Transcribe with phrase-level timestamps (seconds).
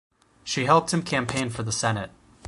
[0.43, 2.09] She helped him campaign for the Senate.